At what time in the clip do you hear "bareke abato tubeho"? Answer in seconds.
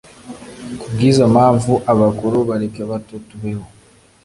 2.49-3.63